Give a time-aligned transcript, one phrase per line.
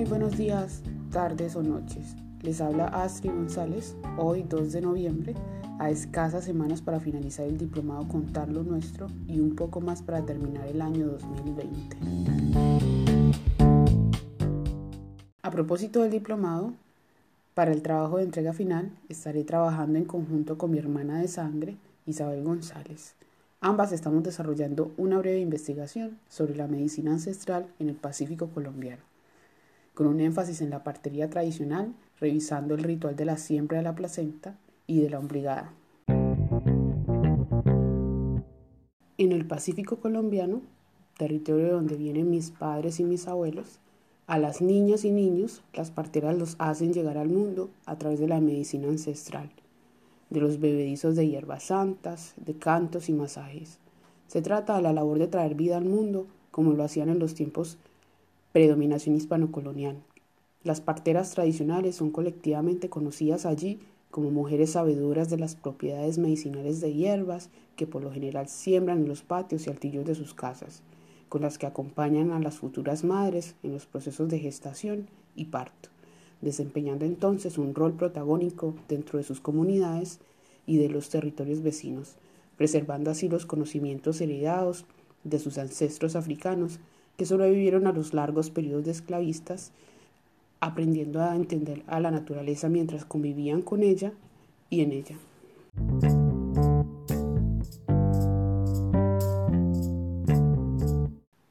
[0.00, 2.16] Muy buenos días, tardes o noches.
[2.40, 5.34] Les habla Astrid González, hoy 2 de noviembre,
[5.78, 10.24] a escasas semanas para finalizar el diplomado Contar lo Nuestro y un poco más para
[10.24, 11.98] terminar el año 2020.
[15.42, 16.72] A propósito del diplomado,
[17.52, 21.76] para el trabajo de entrega final estaré trabajando en conjunto con mi hermana de sangre,
[22.06, 23.16] Isabel González.
[23.60, 29.02] Ambas estamos desarrollando una breve investigación sobre la medicina ancestral en el Pacífico colombiano,
[30.00, 33.94] con un énfasis en la partería tradicional, revisando el ritual de la siembra de la
[33.94, 35.74] placenta y de la ombligada.
[39.18, 40.62] En el Pacífico colombiano,
[41.18, 43.78] territorio donde vienen mis padres y mis abuelos,
[44.26, 48.28] a las niñas y niños las parteras los hacen llegar al mundo a través de
[48.28, 49.50] la medicina ancestral
[50.30, 53.78] de los bebedizos de hierbas santas, de cantos y masajes.
[54.28, 57.34] Se trata de la labor de traer vida al mundo, como lo hacían en los
[57.34, 57.76] tiempos
[58.52, 59.96] predominación hispano-colonial.
[60.62, 66.92] Las parteras tradicionales son colectivamente conocidas allí como mujeres sabedoras de las propiedades medicinales de
[66.92, 70.82] hierbas que por lo general siembran en los patios y altillos de sus casas,
[71.28, 75.90] con las que acompañan a las futuras madres en los procesos de gestación y parto
[76.40, 80.20] desempeñando entonces un rol protagónico dentro de sus comunidades
[80.66, 82.16] y de los territorios vecinos,
[82.56, 84.84] preservando así los conocimientos heredados
[85.24, 86.80] de sus ancestros africanos
[87.20, 89.72] que sobrevivieron a los largos periodos de esclavistas,
[90.58, 94.14] aprendiendo a entender a la naturaleza mientras convivían con ella
[94.70, 95.18] y en ella.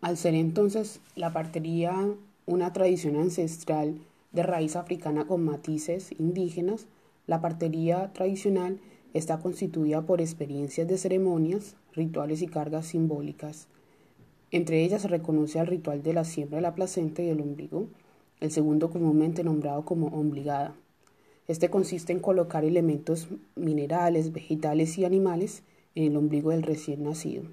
[0.00, 1.92] Al ser entonces la partería
[2.46, 3.96] una tradición ancestral
[4.30, 6.86] de raíz africana con matices indígenas,
[7.26, 8.78] la partería tradicional
[9.14, 13.66] está constituida por experiencias de ceremonias, rituales y cargas simbólicas.
[14.50, 17.88] Entre ellas se reconoce al ritual de la siembra de la placenta y del ombligo,
[18.40, 20.74] el segundo comúnmente nombrado como ombligada.
[21.48, 25.62] Este consiste en colocar elementos minerales, vegetales y animales
[25.94, 27.44] en el ombligo del recién nacido.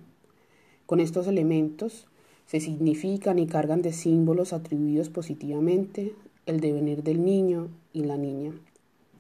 [0.85, 2.07] Con estos elementos
[2.45, 6.13] se significan y cargan de símbolos atribuidos positivamente
[6.45, 8.51] el devenir del niño y la niña.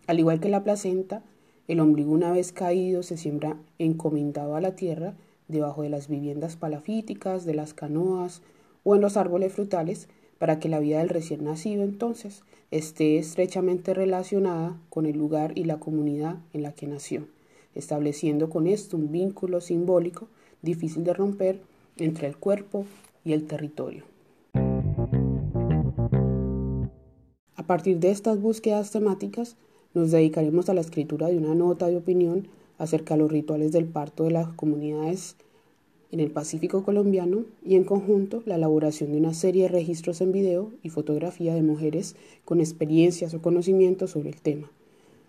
[0.07, 1.23] Al igual que la placenta,
[1.67, 5.15] el ombligo una vez caído se siembra encomendado a la tierra
[5.53, 8.41] debajo de las viviendas palafíticas, de las canoas
[8.83, 13.93] o en los árboles frutales para que la vida del recién nacido entonces esté estrechamente
[13.93, 17.27] relacionada con el lugar y la comunidad en la que nació,
[17.75, 20.27] estableciendo con esto un vínculo simbólico
[20.61, 21.61] difícil de romper
[21.97, 22.85] entre el cuerpo
[23.23, 24.03] y el territorio.
[27.55, 29.55] A partir de estas búsquedas temáticas,
[29.93, 32.47] nos dedicaremos a la escritura de una nota de opinión
[32.83, 35.35] acerca de los rituales del parto de las comunidades
[36.11, 40.31] en el Pacífico colombiano y en conjunto la elaboración de una serie de registros en
[40.31, 44.69] video y fotografía de mujeres con experiencias o conocimientos sobre el tema.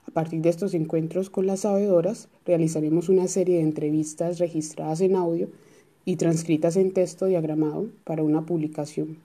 [0.06, 5.16] A partir de estos encuentros con las sabedoras, realizaremos una serie de entrevistas registradas en
[5.16, 5.48] audio
[6.04, 9.16] y transcritas en texto diagramado para una publicación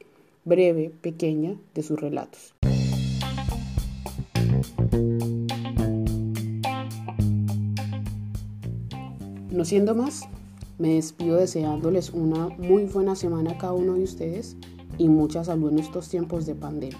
[0.45, 2.55] breve, pequeña, de sus relatos.
[9.59, 10.21] No siendo más,
[10.77, 14.55] me despido deseándoles una muy buena semana a cada uno de ustedes
[14.97, 16.97] y mucha salud en estos tiempos de pandemia.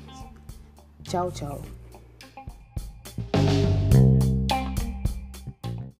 [1.04, 1.60] Chao, chao.